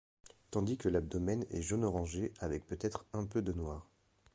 [0.49, 3.87] Tandis que l'abdomen est jaune-orangé avec peut-être un peu de noir.